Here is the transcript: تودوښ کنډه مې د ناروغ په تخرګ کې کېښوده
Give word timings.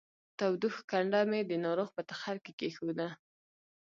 تودوښ 0.37 0.75
کنډه 0.89 1.21
مې 1.29 1.41
د 1.45 1.51
ناروغ 1.65 1.89
په 1.97 2.01
تخرګ 2.09 2.41
کې 2.45 2.53
کېښوده 2.59 3.07